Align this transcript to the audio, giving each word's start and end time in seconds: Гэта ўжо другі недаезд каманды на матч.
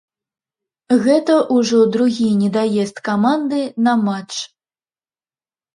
Гэта 1.03 1.35
ўжо 1.57 1.83
другі 1.97 2.27
недаезд 2.41 2.97
каманды 3.11 3.61
на 3.91 3.95
матч. 4.09 4.33